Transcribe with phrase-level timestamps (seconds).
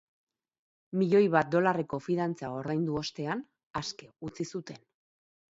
[1.01, 3.47] Milioi bat dolarreko fidantza ordaindu ostean,
[3.83, 4.85] aske utzi zuten.